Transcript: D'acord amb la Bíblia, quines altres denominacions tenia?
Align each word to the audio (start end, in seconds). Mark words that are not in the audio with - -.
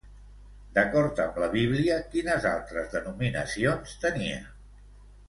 D'acord 0.77 1.19
amb 1.25 1.35
la 1.43 1.49
Bíblia, 1.51 1.97
quines 2.15 2.47
altres 2.53 2.89
denominacions 2.97 3.95
tenia? 4.07 4.41